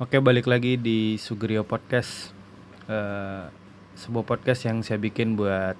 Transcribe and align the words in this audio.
Oke, 0.00 0.24
balik 0.24 0.48
lagi 0.48 0.80
di 0.80 1.20
Sugrio 1.20 1.68
Podcast. 1.68 2.32
Eh, 2.88 3.44
sebuah 3.92 4.24
podcast 4.24 4.64
yang 4.64 4.80
saya 4.80 4.96
bikin 4.96 5.36
buat 5.36 5.76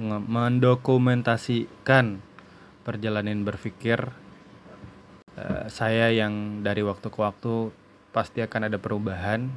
mendokumentasikan 0.00 2.24
perjalanan 2.80 3.44
berpikir 3.44 4.16
eh, 5.36 5.68
saya 5.68 6.08
yang 6.08 6.64
dari 6.64 6.80
waktu 6.80 7.12
ke 7.12 7.20
waktu 7.20 7.68
pasti 8.16 8.40
akan 8.40 8.72
ada 8.72 8.80
perubahan 8.80 9.52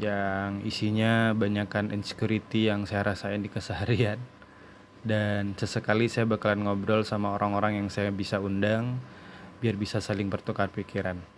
yang 0.00 0.64
isinya 0.64 1.36
banyakkan 1.36 1.92
insecurity 1.92 2.72
yang 2.72 2.88
saya 2.88 3.12
rasain 3.12 3.44
di 3.44 3.52
keseharian 3.52 4.16
dan 5.04 5.52
sesekali 5.52 6.08
saya 6.08 6.24
bakalan 6.24 6.64
ngobrol 6.64 7.04
sama 7.04 7.36
orang-orang 7.36 7.76
yang 7.76 7.92
saya 7.92 8.08
bisa 8.08 8.40
undang 8.40 8.96
biar 9.60 9.76
bisa 9.76 10.00
saling 10.00 10.32
bertukar 10.32 10.72
pikiran. 10.72 11.35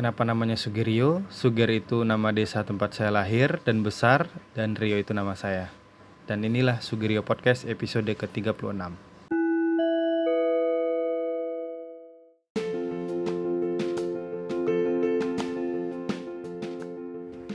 Kenapa 0.00 0.24
namanya 0.24 0.56
Sugirio? 0.56 1.20
Sugir 1.28 1.68
itu 1.68 2.08
nama 2.08 2.32
desa 2.32 2.64
tempat 2.64 2.96
saya 2.96 3.12
lahir 3.12 3.60
dan 3.68 3.84
besar 3.84 4.32
dan 4.56 4.72
Rio 4.72 4.96
itu 4.96 5.12
nama 5.12 5.36
saya. 5.36 5.68
Dan 6.24 6.40
inilah 6.40 6.80
Sugirio 6.80 7.20
Podcast 7.20 7.68
episode 7.68 8.08
ke-36. 8.08 8.80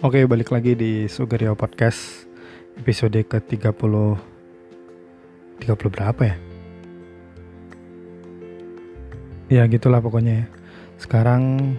Oke, 0.06 0.30
balik 0.30 0.54
lagi 0.54 0.78
di 0.78 1.10
Sugirio 1.10 1.58
Podcast 1.58 2.30
episode 2.78 3.26
ke-30 3.26 3.94
30 5.66 5.66
berapa 5.90 6.22
ya? 6.22 6.38
Ya 9.50 9.66
gitulah 9.66 9.98
pokoknya 9.98 10.46
ya. 10.46 10.48
Sekarang 11.02 11.74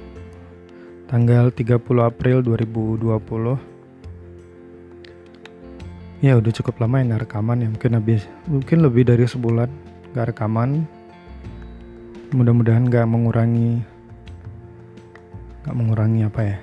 tanggal 1.07 1.55
30 1.55 1.79
April 2.03 2.43
2020 2.43 3.77
ya 6.19 6.35
udah 6.35 6.51
cukup 6.51 6.83
lama 6.83 6.99
ya 6.99 7.05
nggak 7.13 7.23
rekaman 7.31 7.63
ya. 7.63 7.69
Mungkin 7.71 7.93
habis 7.95 8.27
mungkin 8.51 8.83
lebih 8.83 9.07
dari 9.07 9.23
sebulan 9.29 9.71
nggak 10.11 10.35
rekaman. 10.35 10.83
Mudah-mudahan 12.35 12.91
nggak 12.91 13.07
mengurangi 13.07 13.87
nggak 15.63 15.77
mengurangi 15.77 16.21
apa 16.27 16.43
ya? 16.43 16.59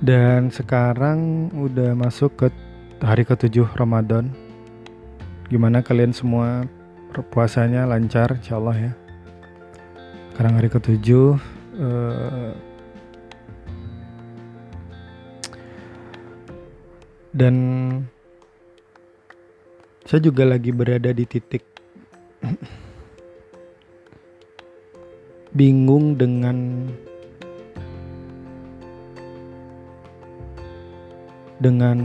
Dan 0.00 0.48
sekarang 0.48 1.50
udah 1.52 1.92
masuk 1.92 2.32
ke 2.38 2.48
hari 3.02 3.26
ketujuh 3.26 3.68
Ramadan. 3.76 4.32
Gimana 5.50 5.82
kalian 5.84 6.14
semua 6.14 6.64
puasanya 7.30 7.86
lancar 7.90 8.38
insya 8.38 8.58
Allah 8.62 8.76
ya. 8.78 8.92
Sekarang 10.30 10.54
hari 10.56 10.68
ketujuh 10.70 11.36
eh, 11.76 12.52
dan 17.34 17.54
saya 20.06 20.20
juga 20.26 20.42
lagi 20.42 20.74
berada 20.74 21.14
di 21.14 21.22
titik 21.22 21.62
bingung 25.58 26.18
dengan 26.18 26.88
dengan 31.60 31.98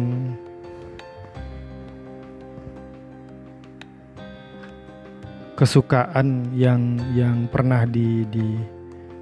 kesukaan 5.56 6.52
yang 6.52 7.00
yang 7.16 7.48
pernah 7.48 7.88
di, 7.88 8.28
di 8.28 8.60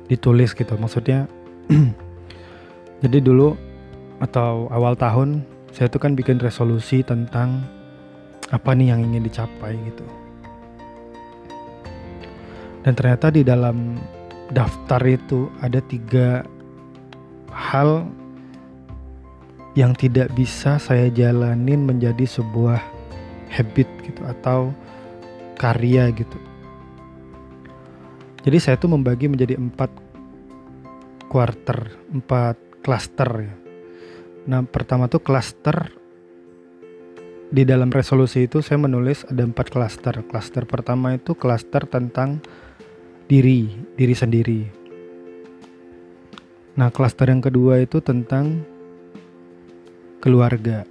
ditulis 0.09 0.57
gitu. 0.57 0.73
Maksudnya 0.75 1.29
jadi 3.05 3.17
dulu 3.21 3.55
atau 4.19 4.67
awal 4.73 4.97
tahun 4.97 5.45
saya 5.73 5.89
tuh 5.89 6.01
kan 6.01 6.13
bikin 6.13 6.37
resolusi 6.37 7.01
tentang 7.01 7.65
apa 8.53 8.77
nih 8.77 8.93
yang 8.93 9.01
ingin 9.01 9.25
dicapai 9.25 9.73
gitu. 9.89 10.05
Dan 12.83 12.93
ternyata 12.99 13.31
di 13.31 13.41
dalam 13.47 13.95
daftar 14.51 15.01
itu 15.07 15.47
ada 15.63 15.79
tiga 15.81 16.43
hal 17.49 18.05
yang 19.73 19.97
tidak 19.97 20.29
bisa 20.37 20.77
saya 20.77 21.09
jalanin 21.09 21.81
menjadi 21.81 22.27
sebuah 22.29 22.77
habit 23.49 23.89
gitu 24.05 24.21
atau 24.25 24.69
karya 25.63 26.11
gitu. 26.11 26.35
Jadi 28.43 28.57
saya 28.59 28.75
tuh 28.75 28.91
membagi 28.91 29.31
menjadi 29.31 29.55
empat 29.55 29.87
quarter, 31.31 31.95
empat 32.11 32.59
cluster 32.83 33.29
ya. 33.47 33.55
Nah 34.51 34.59
pertama 34.67 35.07
tuh 35.07 35.23
cluster 35.23 35.95
di 37.47 37.63
dalam 37.63 37.87
resolusi 37.87 38.43
itu 38.43 38.59
saya 38.59 38.83
menulis 38.83 39.23
ada 39.31 39.47
empat 39.47 39.71
cluster. 39.71 40.19
Cluster 40.27 40.67
pertama 40.67 41.15
itu 41.15 41.31
cluster 41.31 41.87
tentang 41.87 42.43
diri, 43.31 43.71
diri 43.95 44.11
sendiri. 44.11 44.61
Nah 46.75 46.91
cluster 46.91 47.31
yang 47.31 47.39
kedua 47.39 47.79
itu 47.79 48.03
tentang 48.03 48.67
keluarga. 50.19 50.83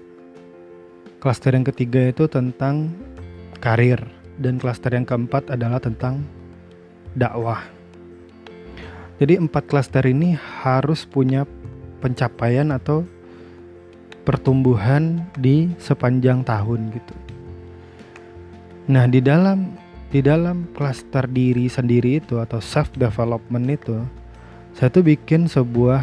Cluster 1.21 1.53
yang 1.53 1.69
ketiga 1.69 2.09
itu 2.09 2.25
tentang 2.25 2.97
karir 3.61 4.22
dan 4.41 4.57
klaster 4.57 4.95
yang 4.95 5.05
keempat 5.05 5.53
adalah 5.53 5.83
tentang 5.83 6.25
dakwah. 7.13 7.65
Jadi 9.21 9.39
empat 9.39 9.69
klaster 9.69 10.03
ini 10.09 10.35
harus 10.35 11.05
punya 11.05 11.45
pencapaian 12.03 12.75
atau 12.75 13.07
pertumbuhan 14.27 15.23
di 15.39 15.71
sepanjang 15.79 16.43
tahun 16.43 16.91
gitu. 16.95 17.15
Nah, 18.91 19.07
di 19.07 19.23
dalam 19.23 19.79
di 20.11 20.21
dalam 20.21 20.69
klaster 20.75 21.25
diri 21.31 21.71
sendiri 21.71 22.21
itu 22.21 22.37
atau 22.43 22.61
self 22.61 22.93
development 22.99 23.67
itu 23.71 23.97
saya 24.77 24.93
tuh 24.93 25.05
bikin 25.05 25.49
sebuah 25.49 26.03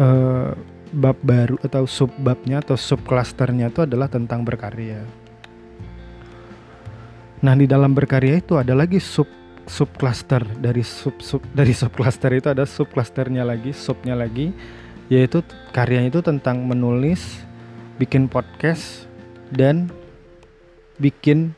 uh, 0.00 0.50
bab 0.90 1.18
baru 1.22 1.54
atau 1.62 1.86
sub 1.86 2.10
babnya 2.18 2.58
atau 2.58 2.74
sub 2.74 3.02
klasternya 3.06 3.70
itu 3.70 3.86
adalah 3.86 4.10
tentang 4.10 4.42
berkarya. 4.42 5.06
Nah, 7.40 7.56
di 7.56 7.64
dalam 7.64 7.96
berkarya 7.96 8.36
itu 8.40 8.60
ada 8.60 8.76
lagi 8.76 9.00
sub 9.00 9.24
sub 9.64 9.88
cluster 9.96 10.44
dari 10.60 10.84
sub 10.84 11.16
sub 11.24 11.40
dari 11.56 11.72
sub 11.72 11.94
cluster 11.94 12.28
itu 12.36 12.52
ada 12.52 12.68
sub 12.68 12.92
clusternya 12.92 13.48
lagi, 13.48 13.72
subnya 13.72 14.12
lagi 14.12 14.52
yaitu 15.10 15.42
karyanya 15.74 16.14
itu 16.14 16.22
tentang 16.22 16.62
menulis, 16.62 17.42
bikin 17.98 18.30
podcast 18.30 19.10
dan 19.50 19.90
bikin 21.02 21.56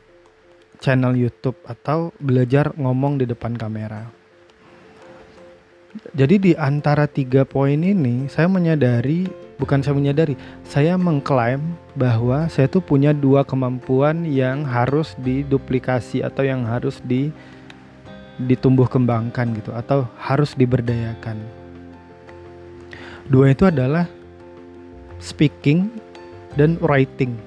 channel 0.81 1.13
YouTube 1.13 1.59
atau 1.69 2.09
belajar 2.17 2.73
ngomong 2.79 3.21
di 3.21 3.29
depan 3.29 3.53
kamera. 3.53 4.09
Jadi 6.17 6.35
di 6.41 6.51
antara 6.57 7.05
tiga 7.05 7.45
poin 7.45 7.77
ini 7.77 8.25
saya 8.25 8.49
menyadari 8.49 9.29
bukan 9.57 9.81
saya 9.85 9.95
menyadari, 9.95 10.35
saya 10.65 10.97
mengklaim 10.97 11.61
bahwa 11.93 12.49
saya 12.49 12.65
tuh 12.69 12.81
punya 12.81 13.13
dua 13.13 13.45
kemampuan 13.45 14.25
yang 14.25 14.65
harus 14.65 15.13
diduplikasi 15.21 16.25
atau 16.25 16.43
yang 16.45 16.65
harus 16.65 17.01
di 17.05 17.29
ditumbuh 18.41 18.89
kembangkan 18.89 19.53
gitu 19.53 19.71
atau 19.73 20.09
harus 20.17 20.57
diberdayakan. 20.57 21.37
Dua 23.29 23.53
itu 23.53 23.63
adalah 23.69 24.09
speaking 25.21 25.87
dan 26.59 26.75
writing. 26.83 27.37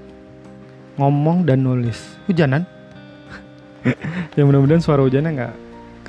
Ngomong 0.97 1.45
dan 1.45 1.61
nulis. 1.61 2.17
Hujanan? 2.25 2.65
ya 4.37 4.43
mudah-mudahan 4.49 4.81
suara 4.81 5.05
hujannya 5.05 5.31
nggak 5.37 5.55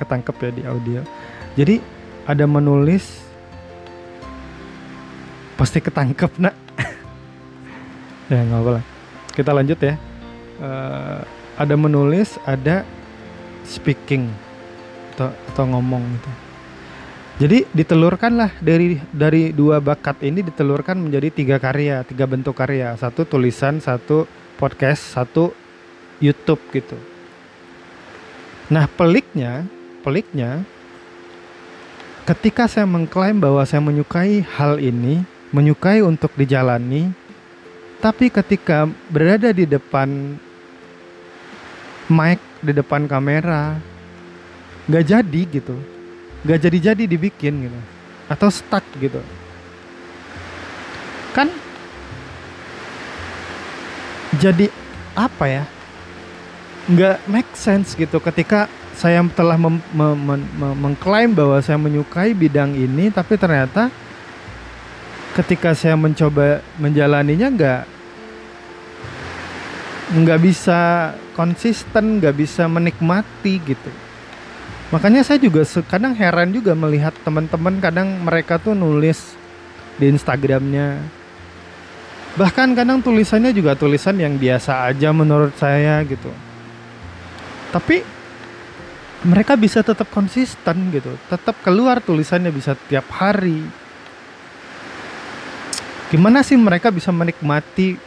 ketangkep 0.00 0.36
ya 0.40 0.50
di 0.54 0.62
audio. 0.64 1.00
Jadi 1.58 1.76
ada 2.24 2.48
menulis 2.48 3.27
pasti 5.58 5.82
ketangkep 5.82 6.38
nak. 6.38 6.54
Ya 8.28 8.44
nggak 8.44 8.60
apa 8.60 8.84
kita 9.32 9.54
lanjut 9.56 9.78
ya. 9.80 9.94
Uh, 10.60 11.24
ada 11.54 11.74
menulis 11.78 12.36
ada 12.42 12.82
speaking 13.62 14.26
atau 15.14 15.30
atau 15.54 15.64
ngomong 15.70 16.02
gitu. 16.18 16.30
Jadi 17.38 17.58
ditelurkan 17.70 18.34
lah 18.34 18.50
dari 18.58 18.98
dari 19.14 19.54
dua 19.54 19.78
bakat 19.78 20.26
ini 20.26 20.42
ditelurkan 20.42 20.98
menjadi 20.98 21.30
tiga 21.30 21.56
karya 21.62 22.02
tiga 22.02 22.26
bentuk 22.26 22.52
karya. 22.58 22.98
Satu 22.98 23.22
tulisan 23.22 23.78
satu 23.78 24.26
podcast 24.58 25.14
satu 25.14 25.54
YouTube 26.18 26.58
gitu. 26.74 26.98
Nah 28.74 28.90
peliknya 28.90 29.62
peliknya 30.02 30.66
ketika 32.26 32.66
saya 32.66 32.90
mengklaim 32.90 33.38
bahwa 33.38 33.62
saya 33.64 33.80
menyukai 33.80 34.42
hal 34.44 34.82
ini, 34.82 35.22
menyukai 35.50 36.04
untuk 36.04 36.32
dijalani, 36.36 37.10
tapi 37.98 38.30
ketika 38.30 38.86
berada 39.08 39.50
di 39.50 39.66
depan 39.66 40.38
mic 42.08 42.40
di 42.64 42.72
depan 42.72 43.04
kamera 43.04 43.76
nggak 44.88 45.04
jadi 45.04 45.40
gitu. 45.60 45.76
Nggak 46.46 46.60
jadi-jadi 46.70 47.04
dibikin 47.04 47.68
gitu. 47.68 47.78
Atau 48.30 48.48
stuck 48.48 48.84
gitu. 48.96 49.20
Kan 51.36 51.52
jadi 54.40 54.72
apa 55.12 55.44
ya? 55.44 55.64
Nggak 56.88 57.16
make 57.28 57.52
sense 57.52 57.92
gitu 57.92 58.16
ketika 58.16 58.70
saya 58.96 59.22
telah 59.36 59.60
mengklaim 60.74 61.30
bahwa 61.30 61.60
saya 61.62 61.78
menyukai 61.78 62.34
bidang 62.34 62.74
ini 62.74 63.12
tapi 63.12 63.38
ternyata 63.38 63.92
ketika 65.38 65.70
saya 65.70 65.94
mencoba 65.94 66.58
menjalaninya 66.82 67.48
nggak 67.54 67.82
nggak 70.18 70.40
bisa 70.42 70.80
konsisten 71.38 72.18
nggak 72.18 72.34
bisa 72.34 72.66
menikmati 72.66 73.62
gitu. 73.62 73.90
Makanya 74.90 75.22
saya 75.22 75.38
juga 75.38 75.62
kadang 75.84 76.16
heran 76.16 76.50
juga 76.50 76.72
melihat 76.72 77.12
teman-teman 77.22 77.78
kadang 77.78 78.08
mereka 78.24 78.58
tuh 78.58 78.74
nulis 78.74 79.36
di 80.00 80.10
Instagramnya. 80.10 80.98
Bahkan 82.34 82.74
kadang 82.74 82.98
tulisannya 83.04 83.52
juga 83.52 83.76
tulisan 83.76 84.16
yang 84.16 84.40
biasa 84.40 84.90
aja 84.90 85.12
menurut 85.12 85.52
saya 85.60 86.00
gitu. 86.08 86.32
Tapi 87.68 88.00
mereka 89.26 89.58
bisa 89.58 89.82
tetap 89.82 90.06
konsisten 90.14 90.94
gitu 90.94 91.10
tetap 91.26 91.58
keluar 91.66 91.98
tulisannya 91.98 92.54
bisa 92.54 92.78
tiap 92.86 93.10
hari 93.10 93.66
gimana 96.08 96.40
sih 96.40 96.56
mereka 96.56 96.88
bisa 96.88 97.12
menikmati 97.12 98.00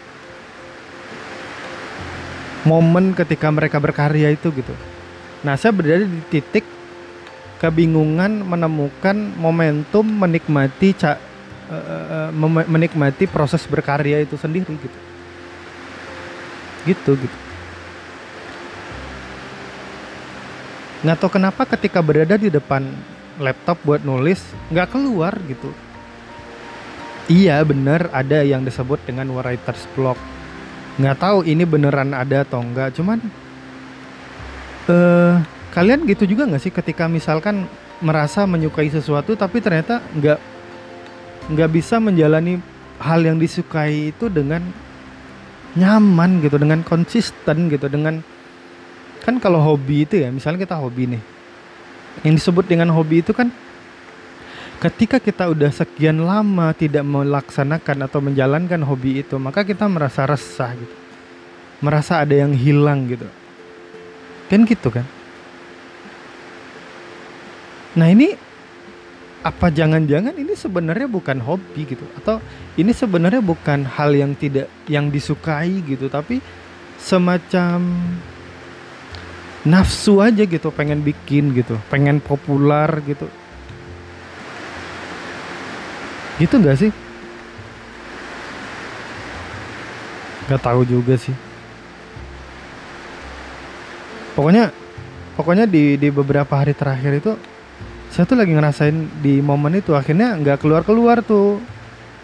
momen 2.66 3.14
ketika 3.14 3.50
mereka 3.54 3.78
berkarya 3.78 4.34
itu 4.34 4.50
gitu? 4.54 4.74
Nah 5.46 5.58
saya 5.58 5.74
berada 5.74 6.06
di 6.06 6.22
titik 6.30 6.66
kebingungan 7.62 8.42
menemukan 8.42 9.14
momentum 9.38 10.06
menikmati 10.06 10.98
ca, 10.98 11.18
uh, 11.70 12.30
menikmati 12.66 13.30
proses 13.30 13.66
berkarya 13.70 14.22
itu 14.26 14.34
sendiri 14.38 14.74
gitu. 14.78 15.00
Gitu 16.90 17.12
gitu. 17.22 17.38
Nggak 21.02 21.18
tahu 21.18 21.32
kenapa 21.38 21.66
ketika 21.66 22.02
berada 22.02 22.38
di 22.38 22.50
depan 22.50 22.86
laptop 23.42 23.78
buat 23.82 24.02
nulis 24.06 24.42
nggak 24.70 24.94
keluar 24.94 25.34
gitu 25.50 25.74
iya 27.32 27.64
bener. 27.64 28.12
Ada 28.12 28.44
yang 28.44 28.68
disebut 28.68 29.00
dengan 29.08 29.32
writer's 29.32 29.88
block. 29.96 30.20
Nggak 31.00 31.18
tahu 31.24 31.48
ini 31.48 31.64
beneran 31.64 32.12
ada 32.12 32.44
atau 32.44 32.60
enggak 32.60 32.92
cuman 33.00 33.24
eh 34.92 35.34
kalian 35.72 36.04
gitu 36.04 36.28
juga 36.28 36.44
nggak 36.52 36.62
sih 36.62 36.74
ketika 36.74 37.08
misalkan 37.08 37.64
merasa 38.04 38.44
menyukai 38.44 38.92
sesuatu 38.92 39.40
tapi 39.40 39.64
ternyata 39.64 40.04
nggak 40.20 40.40
nggak 41.56 41.70
bisa 41.72 42.02
menjalani 42.04 42.60
hal 43.00 43.24
yang 43.24 43.40
disukai 43.40 44.12
itu 44.12 44.28
dengan 44.28 44.62
nyaman 45.80 46.44
gitu 46.44 46.60
dengan 46.60 46.84
konsisten 46.84 47.72
gitu 47.72 47.88
dengan 47.88 48.20
kan 49.24 49.40
kalau 49.40 49.64
hobi 49.64 50.04
itu 50.04 50.20
ya 50.20 50.28
misalnya 50.34 50.68
kita 50.68 50.76
hobi 50.76 51.16
nih. 51.16 51.24
Yang 52.28 52.44
disebut 52.44 52.66
dengan 52.68 52.92
hobi 52.92 53.24
itu 53.24 53.32
kan 53.32 53.48
ketika 54.82 55.22
kita 55.22 55.46
udah 55.54 55.70
sekian 55.70 56.26
lama 56.26 56.74
tidak 56.74 57.06
melaksanakan 57.06 58.10
atau 58.10 58.18
menjalankan 58.18 58.82
hobi 58.82 59.22
itu 59.22 59.38
maka 59.38 59.62
kita 59.62 59.86
merasa 59.86 60.26
resah 60.26 60.74
gitu. 60.74 60.96
Merasa 61.86 62.26
ada 62.26 62.34
yang 62.34 62.54
hilang 62.54 63.06
gitu. 63.06 63.30
Kan 64.50 64.66
gitu 64.66 64.90
kan? 64.90 65.06
Nah 67.94 68.10
ini 68.10 68.34
apa 69.42 69.74
jangan-jangan 69.74 70.38
ini 70.38 70.54
sebenarnya 70.58 71.06
bukan 71.06 71.38
hobi 71.42 71.86
gitu? 71.86 72.06
Atau 72.18 72.42
ini 72.74 72.90
sebenarnya 72.90 73.42
bukan 73.42 73.86
hal 73.86 74.18
yang 74.18 74.34
tidak 74.34 74.66
yang 74.90 75.14
disukai 75.14 75.82
gitu 75.86 76.10
tapi 76.10 76.42
semacam 76.98 77.86
nafsu 79.62 80.18
aja 80.22 80.42
gitu 80.42 80.74
pengen 80.74 81.06
bikin 81.06 81.54
gitu 81.54 81.78
pengen 81.90 82.18
populer 82.18 82.90
gitu 83.06 83.30
gitu 86.42 86.58
nggak 86.58 86.78
sih 86.82 86.92
nggak 90.50 90.62
tahu 90.66 90.82
juga 90.90 91.14
sih 91.22 91.38
pokoknya 94.34 94.74
pokoknya 95.38 95.70
di 95.70 96.02
di 96.02 96.10
beberapa 96.10 96.50
hari 96.58 96.74
terakhir 96.74 97.22
itu 97.22 97.32
saya 98.10 98.26
tuh 98.26 98.42
lagi 98.42 98.52
ngerasain 98.52 99.22
di 99.22 99.40
momen 99.40 99.78
itu 99.78 99.94
akhirnya 99.94 100.34
nggak 100.36 100.66
keluar 100.66 100.82
keluar 100.82 101.22
tuh 101.22 101.62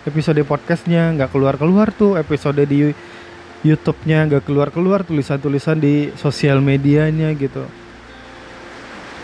episode 0.03 0.41
podcastnya 0.43 1.13
nggak 1.13 1.29
keluar 1.29 1.55
keluar 1.55 1.93
tuh 1.93 2.17
episode 2.17 2.59
di 2.65 2.91
YouTube-nya 3.65 4.29
nggak 4.29 4.43
keluar-keluar 4.45 5.01
tulisan-tulisan 5.01 5.81
di 5.81 6.13
sosial 6.13 6.61
medianya 6.61 7.33
gitu. 7.33 7.65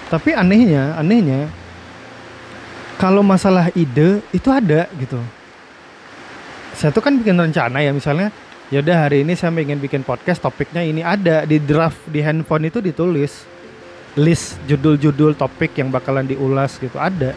Tapi 0.09 0.33
anehnya, 0.33 0.97
anehnya 0.97 1.49
kalau 3.03 3.19
masalah 3.19 3.67
ide 3.75 4.23
itu 4.31 4.47
ada 4.47 4.88
gitu. 4.95 5.19
Saya 6.71 6.95
tuh 6.95 7.03
kan 7.03 7.19
bikin 7.19 7.35
rencana 7.35 7.83
ya 7.83 7.91
misalnya, 7.91 8.31
ya 8.71 8.79
udah 8.79 8.95
hari 9.11 9.27
ini 9.27 9.35
saya 9.35 9.51
ingin 9.59 9.75
bikin 9.75 10.07
podcast 10.07 10.39
topiknya 10.39 10.88
ini 10.88 11.03
ada 11.03 11.44
di 11.44 11.59
draft 11.59 12.00
di 12.07 12.23
handphone 12.23 12.71
itu 12.71 12.79
ditulis 12.79 13.44
list 14.15 14.55
judul-judul 14.71 15.35
topik 15.35 15.75
yang 15.75 15.91
bakalan 15.91 16.23
diulas 16.23 16.79
gitu 16.79 16.95
ada. 16.95 17.35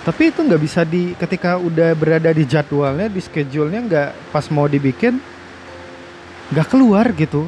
tapi 0.00 0.32
itu 0.32 0.40
nggak 0.40 0.62
bisa 0.64 0.80
di 0.80 1.12
ketika 1.12 1.60
udah 1.60 1.92
berada 1.92 2.32
di 2.32 2.48
jadwalnya 2.48 3.06
di 3.06 3.20
schedule-nya 3.20 3.80
nggak 3.84 4.10
pas 4.32 4.48
mau 4.48 4.64
dibikin 4.64 5.20
nggak 6.50 6.66
keluar 6.72 7.04
gitu 7.12 7.46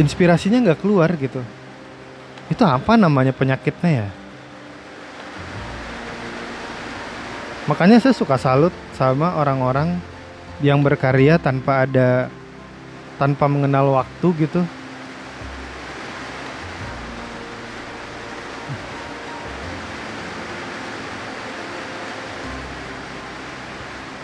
inspirasinya 0.00 0.62
nggak 0.62 0.80
keluar 0.80 1.12
gitu. 1.20 1.40
Itu 2.48 2.64
apa 2.64 2.96
namanya 2.96 3.32
penyakitnya 3.32 3.90
ya? 4.04 4.08
Makanya 7.68 8.02
saya 8.02 8.14
suka 8.16 8.36
salut 8.40 8.74
sama 8.96 9.38
orang-orang 9.38 9.96
yang 10.64 10.82
berkarya 10.82 11.38
tanpa 11.38 11.86
ada 11.86 12.26
tanpa 13.20 13.46
mengenal 13.46 13.94
waktu 14.02 14.28
gitu. 14.48 14.62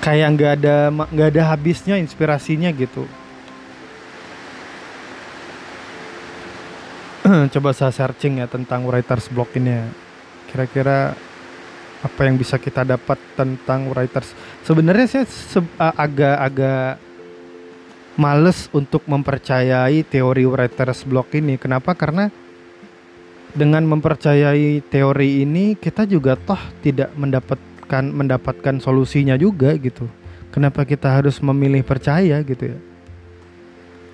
Kayak 0.03 0.29
nggak 0.41 0.53
ada 0.63 0.77
nggak 0.89 1.29
ada 1.37 1.43
habisnya 1.53 2.01
inspirasinya 2.01 2.73
gitu 2.73 3.05
coba 7.49 7.73
saya 7.73 7.93
searching 7.93 8.41
ya 8.41 8.47
tentang 8.47 8.85
writers 8.85 9.29
block 9.33 9.53
ini 9.57 9.73
ya 9.73 9.87
kira-kira 10.53 11.13
apa 11.99 12.21
yang 12.25 12.39
bisa 12.39 12.57
kita 12.57 12.87
dapat 12.87 13.19
tentang 13.35 13.91
writers 13.91 14.31
sebenarnya 14.63 15.07
saya 15.07 15.27
agak-agak 15.79 17.03
males 18.19 18.71
untuk 18.71 19.03
mempercayai 19.07 20.07
teori 20.07 20.45
writers 20.47 21.03
block 21.03 21.35
ini 21.35 21.59
kenapa 21.59 21.95
karena 21.99 22.31
dengan 23.53 23.83
mempercayai 23.83 24.85
teori 24.87 25.43
ini 25.43 25.75
kita 25.75 26.07
juga 26.07 26.39
toh 26.39 26.61
tidak 26.85 27.11
mendapat 27.19 27.59
mendapatkan 27.89 28.05
mendapatkan 28.13 28.77
solusinya 28.85 29.41
juga 29.41 29.73
gitu. 29.81 30.05
Kenapa 30.53 30.85
kita 30.85 31.09
harus 31.09 31.41
memilih 31.41 31.81
percaya 31.81 32.37
gitu 32.45 32.77
ya? 32.77 32.79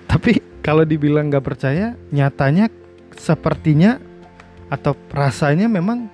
Tapi 0.07 0.39
kalau 0.63 0.87
dibilang 0.87 1.27
nggak 1.27 1.43
percaya, 1.43 1.91
nyatanya 2.07 2.71
sepertinya 3.15 3.97
atau 4.69 4.95
rasanya 5.11 5.67
memang 5.71 6.07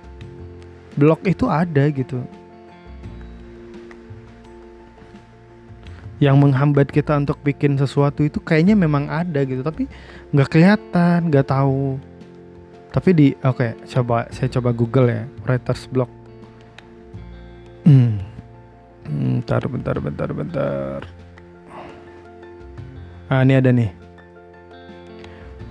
blok 0.94 1.26
itu 1.28 1.46
ada 1.50 1.88
gitu. 1.90 2.22
Yang 6.22 6.36
menghambat 6.38 6.88
kita 6.94 7.18
untuk 7.18 7.42
bikin 7.42 7.74
sesuatu 7.74 8.22
itu 8.22 8.38
kayaknya 8.38 8.78
memang 8.78 9.10
ada 9.10 9.42
gitu, 9.42 9.66
tapi 9.66 9.90
nggak 10.30 10.48
kelihatan, 10.48 11.28
nggak 11.28 11.50
tahu. 11.50 11.98
Tapi 12.94 13.10
di 13.10 13.28
oke, 13.42 13.56
okay, 13.58 13.70
coba 13.90 14.30
saya 14.30 14.46
coba 14.52 14.70
Google 14.70 15.08
ya, 15.10 15.22
writers 15.42 15.90
block 15.90 16.22
Hmm. 17.82 18.22
Bentar, 19.02 19.66
bentar, 19.66 19.96
bentar, 19.98 20.30
bentar. 20.30 21.00
Ah, 23.26 23.42
ini 23.42 23.58
ada 23.58 23.74
nih. 23.74 24.01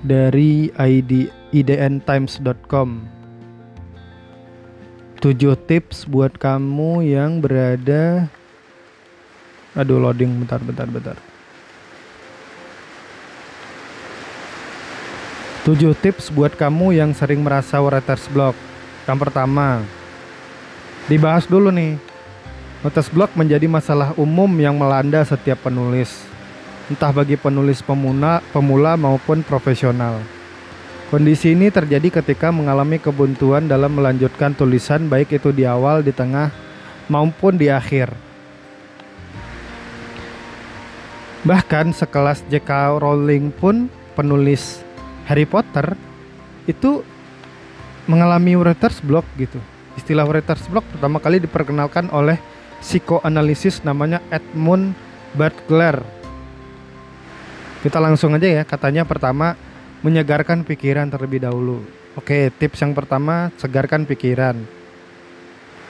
Dari 0.01 0.73
ID 0.73 1.29
idntimes.com. 1.53 2.89
7 5.21 5.53
tips 5.69 6.09
buat 6.09 6.33
kamu 6.33 7.05
yang 7.05 7.37
berada 7.37 8.25
aduh 9.77 10.01
loading 10.01 10.41
bentar 10.41 10.57
bentar 10.57 10.89
bentar. 10.89 11.17
7 15.61 15.77
tips 16.01 16.33
buat 16.33 16.57
kamu 16.57 16.97
yang 16.97 17.13
sering 17.13 17.45
merasa 17.45 17.77
writer's 17.77 18.25
block. 18.33 18.57
Yang 19.05 19.29
pertama 19.29 19.85
dibahas 21.05 21.45
dulu 21.45 21.69
nih. 21.69 22.01
Writer's 22.81 23.13
block 23.13 23.29
menjadi 23.37 23.69
masalah 23.69 24.17
umum 24.17 24.49
yang 24.57 24.73
melanda 24.81 25.21
setiap 25.21 25.61
penulis 25.69 26.30
entah 26.91 27.15
bagi 27.15 27.39
penulis 27.39 27.79
pemula, 27.79 28.43
pemula 28.51 28.99
maupun 28.99 29.41
profesional 29.47 30.19
Kondisi 31.11 31.51
ini 31.51 31.67
terjadi 31.67 32.23
ketika 32.23 32.55
mengalami 32.55 32.95
kebuntuan 32.95 33.67
dalam 33.67 33.99
melanjutkan 33.99 34.55
tulisan 34.55 35.11
baik 35.11 35.35
itu 35.35 35.51
di 35.51 35.67
awal, 35.67 35.99
di 35.99 36.15
tengah, 36.15 36.55
maupun 37.11 37.59
di 37.59 37.67
akhir. 37.67 38.15
Bahkan 41.43 41.91
sekelas 41.91 42.47
J.K. 42.47 43.03
Rowling 43.03 43.51
pun 43.51 43.91
penulis 44.15 44.87
Harry 45.27 45.43
Potter 45.43 45.99
itu 46.63 47.03
mengalami 48.07 48.55
writer's 48.55 49.03
block 49.03 49.27
gitu. 49.35 49.59
Istilah 49.99 50.23
writer's 50.23 50.63
block 50.71 50.87
pertama 50.95 51.19
kali 51.19 51.43
diperkenalkan 51.43 52.07
oleh 52.15 52.39
psikoanalisis 52.79 53.83
namanya 53.83 54.23
Edmund 54.31 54.95
Butler. 55.35 55.99
Kita 57.81 57.97
langsung 57.97 58.37
aja 58.37 58.45
ya, 58.45 58.63
katanya 58.63 59.01
pertama 59.01 59.57
menyegarkan 60.05 60.61
pikiran 60.61 61.09
terlebih 61.09 61.41
dahulu. 61.41 61.81
Oke, 62.13 62.53
tips 62.53 62.81
yang 62.85 62.93
pertama 62.93 63.49
segarkan 63.57 64.05
pikiran. 64.05 64.53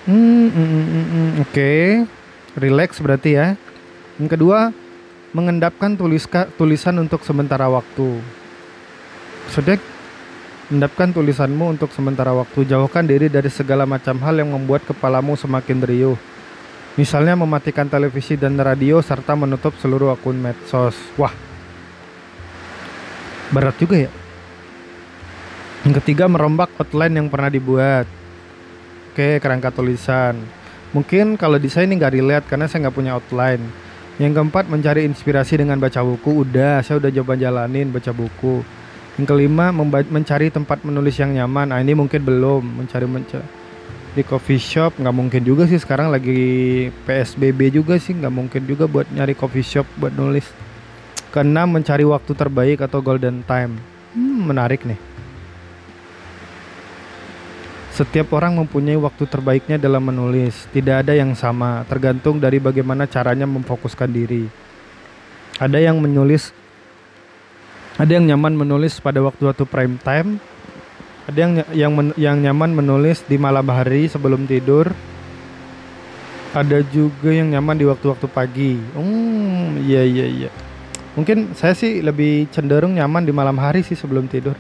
Hmm, 0.08 0.48
mm, 0.50 0.56
mm, 0.56 0.86
mm, 0.88 1.06
mm. 1.06 1.32
oke, 1.44 1.72
relax 2.56 2.98
berarti 3.04 3.36
ya. 3.36 3.48
Yang 4.16 4.40
kedua, 4.40 4.72
mengendapkan 5.36 6.00
tuliska, 6.00 6.48
tulisan 6.56 6.96
untuk 7.04 7.28
sementara 7.28 7.68
waktu. 7.68 8.24
Sudah 9.52 9.76
endapkan 10.72 11.12
tulisanmu 11.12 11.76
untuk 11.76 11.92
sementara 11.92 12.32
waktu. 12.32 12.64
Jauhkan 12.72 13.04
diri 13.04 13.28
dari 13.28 13.52
segala 13.52 13.84
macam 13.84 14.16
hal 14.24 14.40
yang 14.40 14.56
membuat 14.56 14.88
kepalamu 14.88 15.36
semakin 15.36 15.84
riuh. 15.84 16.18
Misalnya 16.96 17.36
mematikan 17.36 17.88
televisi 17.88 18.40
dan 18.40 18.56
radio 18.60 19.00
serta 19.04 19.36
menutup 19.36 19.76
seluruh 19.80 20.12
akun 20.12 20.40
medsos. 20.40 20.96
Wah, 21.16 21.32
berat 23.52 23.76
juga 23.78 24.08
ya? 24.08 24.12
Yang 25.82 25.94
ketiga 26.04 26.30
merombak 26.30 26.70
outline 26.78 27.18
yang 27.18 27.28
pernah 27.28 27.50
dibuat. 27.50 28.06
Oke 29.12 29.42
kerangka 29.42 29.74
tulisan. 29.74 30.40
Mungkin 30.94 31.40
kalau 31.40 31.56
di 31.56 31.72
ini 31.72 31.94
nggak 31.98 32.14
relate 32.16 32.46
karena 32.48 32.70
saya 32.70 32.88
nggak 32.88 32.96
punya 32.96 33.12
outline. 33.18 33.64
Yang 34.22 34.38
keempat 34.38 34.70
mencari 34.70 35.10
inspirasi 35.10 35.58
dengan 35.58 35.82
baca 35.82 36.06
buku. 36.06 36.46
Udah 36.46 36.86
saya 36.86 37.02
udah 37.02 37.12
coba 37.20 37.34
jalanin 37.34 37.90
baca 37.90 38.14
buku. 38.14 38.62
Yang 39.18 39.26
kelima 39.28 39.74
mencari 39.74 40.54
tempat 40.54 40.86
menulis 40.86 41.18
yang 41.18 41.34
nyaman. 41.34 41.74
Nah 41.74 41.82
ini 41.82 41.98
mungkin 41.98 42.22
belum. 42.22 42.86
Mencari 42.86 43.10
mencari 43.10 43.44
di 44.12 44.28
coffee 44.28 44.60
shop 44.60 45.02
nggak 45.02 45.16
mungkin 45.16 45.42
juga 45.42 45.66
sih. 45.66 45.82
Sekarang 45.82 46.14
lagi 46.14 46.88
PSBB 47.10 47.74
juga 47.74 47.98
sih. 47.98 48.14
Nggak 48.14 48.34
mungkin 48.38 48.62
juga 48.70 48.86
buat 48.86 49.10
nyari 49.10 49.34
coffee 49.34 49.66
shop 49.66 49.90
buat 49.98 50.14
nulis 50.14 50.46
Keenam, 51.32 51.72
mencari 51.72 52.04
waktu 52.04 52.36
terbaik 52.36 52.84
atau 52.84 53.00
golden 53.00 53.40
time. 53.48 53.80
Hmm, 54.12 54.52
menarik 54.52 54.84
nih. 54.84 55.00
Setiap 57.92 58.32
orang 58.36 58.56
mempunyai 58.56 59.00
waktu 59.00 59.28
terbaiknya 59.28 59.80
dalam 59.80 60.04
menulis. 60.04 60.68
Tidak 60.76 61.04
ada 61.08 61.16
yang 61.16 61.36
sama, 61.36 61.88
tergantung 61.88 62.40
dari 62.40 62.60
bagaimana 62.60 63.08
caranya 63.08 63.48
memfokuskan 63.48 64.12
diri. 64.12 64.48
Ada 65.60 65.80
yang 65.80 66.00
menulis 66.00 66.52
ada 68.00 68.18
yang 68.18 68.26
nyaman 68.26 68.56
menulis 68.56 68.98
pada 69.04 69.20
waktu-waktu 69.20 69.68
prime 69.68 70.00
time. 70.00 70.40
Ada 71.28 71.38
yang 71.38 71.54
yang 71.76 71.92
men, 71.94 72.08
yang 72.18 72.38
nyaman 72.40 72.74
menulis 72.74 73.22
di 73.28 73.36
malam 73.36 73.68
hari 73.68 74.08
sebelum 74.08 74.48
tidur. 74.48 74.90
Ada 76.56 76.84
juga 76.90 77.32
yang 77.32 77.52
nyaman 77.52 77.78
di 77.78 77.86
waktu-waktu 77.86 78.28
pagi. 78.32 78.80
Hmm, 78.96 79.84
iya 79.84 80.02
iya 80.02 80.28
iya. 80.28 80.50
Mungkin 81.12 81.52
saya 81.60 81.76
sih 81.76 82.00
lebih 82.00 82.48
cenderung 82.56 82.96
nyaman 82.96 83.28
di 83.28 83.36
malam 83.36 83.60
hari 83.60 83.84
sih 83.84 84.00
sebelum 84.00 84.32
tidur. 84.32 84.56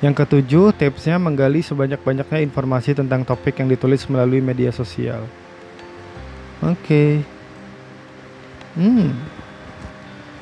Yang 0.00 0.24
ketujuh, 0.24 0.76
tipsnya 0.76 1.20
menggali 1.20 1.60
sebanyak-banyaknya 1.64 2.44
informasi 2.44 2.96
tentang 2.96 3.24
topik 3.24 3.60
yang 3.60 3.68
ditulis 3.68 4.04
melalui 4.08 4.40
media 4.40 4.72
sosial. 4.72 5.24
Oke. 6.64 6.76
Okay. 6.80 7.10
Hmm. 8.74 9.12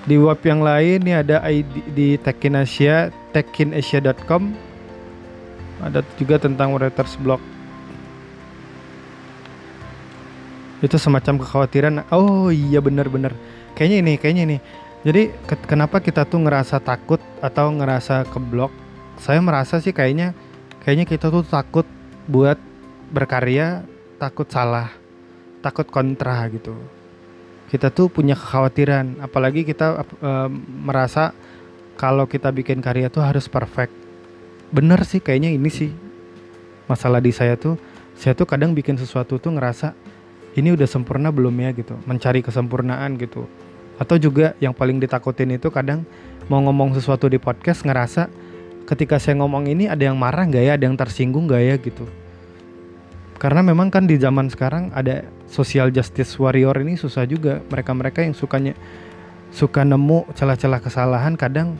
Di 0.02 0.18
web 0.18 0.40
yang 0.42 0.66
lain 0.66 0.98
nih 1.06 1.16
ada 1.22 1.36
ID 1.46 1.94
di 1.94 2.08
Tekinasia, 2.18 3.14
tekinasia.com. 3.30 4.50
Ada 5.82 6.02
juga 6.18 6.42
tentang 6.42 6.74
writers 6.74 7.14
block. 7.22 7.42
Itu 10.82 10.98
semacam 10.98 11.38
kekhawatiran. 11.38 12.10
Oh 12.10 12.50
iya 12.50 12.82
benar-benar. 12.82 13.30
Kayaknya 13.78 13.98
ini, 14.02 14.12
kayaknya 14.18 14.42
ini 14.50 14.56
jadi 15.02 15.34
ke 15.34 15.58
kenapa 15.66 15.98
kita 15.98 16.22
tuh 16.22 16.46
ngerasa 16.46 16.78
takut 16.78 17.18
atau 17.42 17.74
ngerasa 17.74 18.22
keblok? 18.30 18.70
Saya 19.18 19.42
merasa 19.42 19.82
sih 19.82 19.90
kayaknya 19.90 20.30
kayaknya 20.78 21.10
kita 21.10 21.26
tuh 21.26 21.42
takut 21.42 21.86
buat 22.30 22.54
berkarya, 23.10 23.82
takut 24.22 24.46
salah, 24.46 24.94
takut 25.58 25.90
kontra 25.90 26.46
gitu. 26.54 26.78
Kita 27.66 27.90
tuh 27.90 28.14
punya 28.14 28.38
kekhawatiran, 28.38 29.18
apalagi 29.18 29.66
kita 29.66 30.06
e, 30.22 30.30
merasa 30.70 31.34
kalau 31.98 32.30
kita 32.30 32.54
bikin 32.54 32.78
karya 32.78 33.10
tuh 33.10 33.26
harus 33.26 33.50
perfect. 33.50 33.90
Bener 34.70 35.02
sih 35.02 35.18
kayaknya 35.18 35.50
ini 35.50 35.66
sih 35.66 35.90
masalah 36.86 37.18
di 37.18 37.34
saya 37.34 37.58
tuh. 37.58 37.74
Saya 38.14 38.38
tuh 38.38 38.46
kadang 38.46 38.70
bikin 38.70 38.94
sesuatu 38.94 39.34
tuh 39.42 39.50
ngerasa 39.50 39.98
ini 40.54 40.70
udah 40.70 40.86
sempurna 40.86 41.34
belum 41.34 41.58
ya 41.58 41.74
gitu, 41.74 41.98
mencari 42.06 42.38
kesempurnaan 42.38 43.18
gitu 43.18 43.50
atau 44.02 44.18
juga 44.18 44.58
yang 44.58 44.74
paling 44.74 44.98
ditakutin 44.98 45.54
itu 45.54 45.70
kadang 45.70 46.02
mau 46.50 46.58
ngomong 46.58 46.98
sesuatu 46.98 47.30
di 47.30 47.38
podcast 47.38 47.86
ngerasa 47.86 48.26
ketika 48.90 49.22
saya 49.22 49.38
ngomong 49.38 49.70
ini 49.70 49.86
ada 49.86 50.02
yang 50.02 50.18
marah 50.18 50.42
nggak 50.42 50.64
ya? 50.66 50.72
Ada 50.74 50.84
yang 50.90 50.98
tersinggung 50.98 51.46
nggak 51.46 51.62
ya? 51.62 51.74
Gitu. 51.78 52.04
Karena 53.38 53.62
memang 53.62 53.94
kan 53.94 54.10
di 54.10 54.18
zaman 54.18 54.50
sekarang 54.50 54.90
ada 54.90 55.22
social 55.46 55.94
justice 55.94 56.34
warrior 56.34 56.74
ini 56.82 56.98
susah 56.98 57.22
juga. 57.30 57.62
Mereka-mereka 57.70 58.26
yang 58.26 58.34
sukanya 58.34 58.74
suka 59.54 59.86
nemu 59.86 60.26
celah-celah 60.34 60.82
kesalahan 60.82 61.38
kadang 61.38 61.78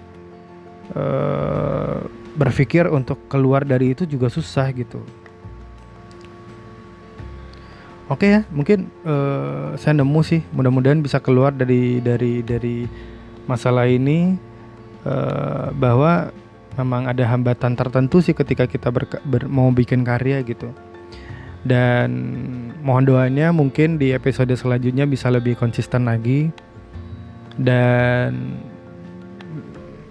uh, 0.95 2.07
berpikir 2.39 2.87
untuk 2.87 3.19
keluar 3.27 3.67
dari 3.67 3.99
itu 3.99 4.07
juga 4.07 4.31
susah 4.31 4.71
gitu 4.73 5.03
Oke 8.13 8.29
ya, 8.29 8.41
mungkin 8.53 8.93
uh, 9.09 9.73
saya 9.81 9.97
nemu 9.97 10.21
sih. 10.21 10.45
Mudah-mudahan 10.53 11.01
bisa 11.01 11.17
keluar 11.17 11.49
dari 11.49 11.97
dari 12.05 12.45
dari 12.45 12.85
masalah 13.49 13.89
ini 13.89 14.37
uh, 15.09 15.73
bahwa 15.73 16.29
memang 16.77 17.09
ada 17.09 17.25
hambatan 17.25 17.73
tertentu 17.73 18.21
sih 18.21 18.37
ketika 18.37 18.69
kita 18.69 18.93
ber, 18.93 19.09
ber, 19.25 19.49
mau 19.49 19.73
bikin 19.73 20.05
karya 20.05 20.45
gitu. 20.45 20.69
Dan 21.65 22.13
mohon 22.85 23.09
doanya 23.09 23.49
mungkin 23.49 23.97
di 23.97 24.13
episode 24.13 24.53
selanjutnya 24.53 25.09
bisa 25.09 25.33
lebih 25.33 25.57
konsisten 25.57 26.05
lagi. 26.05 26.53
Dan 27.57 28.61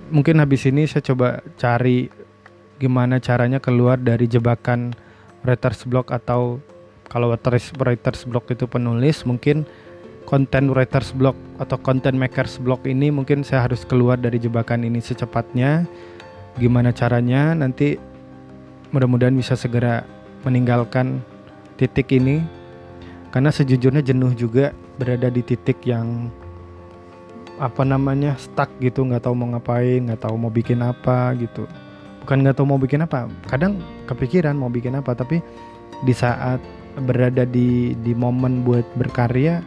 mungkin 0.09 0.41
habis 0.41 0.65
ini 0.65 0.89
saya 0.89 1.05
coba 1.05 1.45
cari 1.53 2.09
gimana 2.81 3.21
caranya 3.21 3.61
keluar 3.61 4.01
dari 4.01 4.25
jebakan 4.25 4.97
writer's 5.45 5.85
block 5.85 6.09
atau 6.09 6.57
kalau 7.11 7.35
writers, 7.35 7.75
writers 7.75 8.23
block 8.23 8.47
itu 8.55 8.63
penulis 8.71 9.27
mungkin 9.27 9.67
content 10.23 10.71
writers 10.71 11.11
block 11.11 11.35
atau 11.59 11.75
content 11.75 12.15
makers 12.15 12.55
block 12.55 12.87
ini 12.87 13.11
mungkin 13.11 13.43
saya 13.43 13.67
harus 13.67 13.83
keluar 13.83 14.15
dari 14.15 14.39
jebakan 14.39 14.87
ini 14.87 15.03
secepatnya. 15.03 15.83
Gimana 16.55 16.95
caranya? 16.95 17.51
Nanti 17.51 17.99
mudah-mudahan 18.95 19.35
bisa 19.35 19.59
segera 19.59 20.07
meninggalkan 20.47 21.19
titik 21.75 22.15
ini. 22.15 22.39
Karena 23.35 23.51
sejujurnya 23.51 24.03
jenuh 24.03 24.31
juga 24.31 24.71
berada 24.95 25.27
di 25.27 25.43
titik 25.43 25.83
yang 25.83 26.31
apa 27.59 27.83
namanya 27.83 28.39
stuck 28.39 28.71
gitu 28.81 29.05
nggak 29.05 29.21
tahu 29.21 29.37
mau 29.37 29.53
ngapain 29.53 30.01
nggak 30.09 30.23
tahu 30.23 30.35
mau 30.39 30.51
bikin 30.51 30.79
apa 30.79 31.35
gitu. 31.35 31.67
Bukan 32.23 32.47
nggak 32.47 32.55
tahu 32.55 32.71
mau 32.71 32.79
bikin 32.79 33.03
apa 33.03 33.27
kadang 33.51 33.83
kepikiran 34.07 34.55
mau 34.55 34.71
bikin 34.71 34.95
apa 34.95 35.11
tapi 35.11 35.43
di 36.03 36.11
saat 36.15 36.59
berada 36.99 37.47
di 37.47 37.95
di 37.99 38.11
momen 38.11 38.67
buat 38.67 38.83
berkarya 38.99 39.63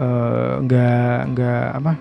eh, 0.00 0.52
nggak 0.64 1.16
uh, 1.20 1.28
nggak 1.34 1.66
apa 1.82 1.92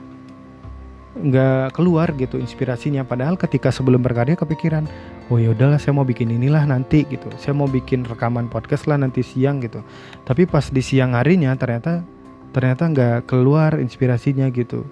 nggak 1.13 1.77
keluar 1.77 2.09
gitu 2.17 2.41
inspirasinya. 2.41 3.05
Padahal 3.05 3.37
ketika 3.37 3.69
sebelum 3.69 4.01
berkarya 4.01 4.33
kepikiran 4.33 4.89
oh 5.29 5.37
ya 5.37 5.53
udahlah 5.53 5.77
saya 5.77 5.93
mau 5.93 6.05
bikin 6.05 6.33
inilah 6.33 6.65
nanti 6.65 7.05
gitu. 7.05 7.29
Saya 7.37 7.53
mau 7.53 7.69
bikin 7.69 8.01
rekaman 8.01 8.49
podcast 8.49 8.89
lah 8.89 8.97
nanti 8.97 9.21
siang 9.21 9.61
gitu. 9.61 9.85
Tapi 10.25 10.49
pas 10.49 10.65
di 10.73 10.81
siang 10.81 11.13
harinya 11.13 11.53
ternyata 11.53 12.01
ternyata 12.49 12.83
nggak 12.89 13.17
keluar 13.29 13.77
inspirasinya 13.77 14.49
gitu. 14.49 14.85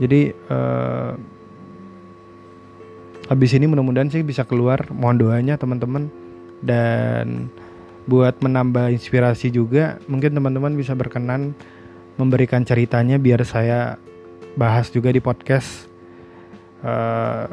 Jadi 0.00 0.32
uh, 0.48 1.12
habis 3.28 3.50
ini 3.56 3.68
mudah-mudahan 3.68 4.08
sih 4.08 4.24
bisa 4.24 4.44
keluar. 4.48 4.88
Mohon 4.92 5.16
doanya 5.20 5.54
teman-teman. 5.60 6.08
Dan 6.64 7.52
buat 8.06 8.38
menambah 8.38 8.94
inspirasi 8.94 9.50
juga 9.50 9.98
mungkin 10.06 10.38
teman-teman 10.38 10.78
bisa 10.78 10.94
berkenan 10.94 11.52
memberikan 12.16 12.64
ceritanya 12.64 13.20
biar 13.20 13.44
saya 13.44 14.00
bahas 14.56 14.88
juga 14.88 15.12
di 15.12 15.20
podcast. 15.20 15.90
Uh, 16.80 17.50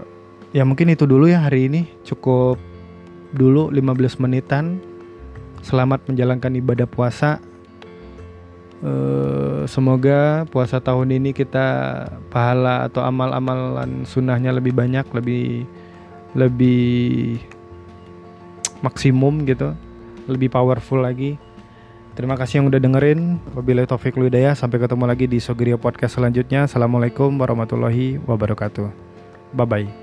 ya 0.55 0.63
mungkin 0.63 0.93
itu 0.93 1.03
dulu 1.03 1.27
ya 1.27 1.43
hari 1.43 1.67
ini. 1.67 1.81
Cukup 2.07 2.55
dulu 3.35 3.69
15 3.69 4.23
menitan. 4.23 4.79
Selamat 5.59 6.05
menjalankan 6.07 6.53
ibadah 6.59 6.87
puasa. 6.87 7.43
Uh, 8.83 9.63
semoga 9.63 10.43
puasa 10.51 10.79
tahun 10.83 11.15
ini 11.15 11.31
kita 11.31 11.67
pahala 12.27 12.87
atau 12.87 12.99
amal-amalan 12.99 14.03
sunnahnya 14.03 14.51
lebih 14.51 14.75
banyak 14.75 15.07
lebih 15.15 15.63
lebih 16.35 17.39
maksimum 18.83 19.47
gitu 19.47 19.71
lebih 20.27 20.51
powerful 20.51 21.03
lagi 21.03 21.39
Terima 22.13 22.37
kasih 22.37 22.61
yang 22.61 22.69
udah 22.69 22.77
dengerin. 22.77 23.41
Wabillahi 23.57 23.89
taufik 23.89 24.13
hidayah. 24.13 24.53
Sampai 24.53 24.77
ketemu 24.77 25.09
lagi 25.09 25.25
di 25.25 25.41
Sogrio 25.41 25.81
Podcast 25.81 26.21
selanjutnya. 26.21 26.69
Assalamualaikum 26.69 27.33
warahmatullahi 27.41 28.21
wabarakatuh. 28.21 28.93
Bye 29.57 29.65
bye. 29.65 30.02